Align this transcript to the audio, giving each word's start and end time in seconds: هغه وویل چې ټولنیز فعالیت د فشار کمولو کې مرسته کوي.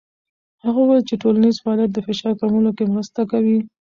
هغه 0.63 0.79
وویل 0.81 1.03
چې 1.09 1.21
ټولنیز 1.21 1.55
فعالیت 1.63 1.91
د 1.93 1.99
فشار 2.07 2.33
کمولو 2.41 2.71
کې 2.77 2.85
مرسته 2.93 3.21
کوي. 3.31 3.57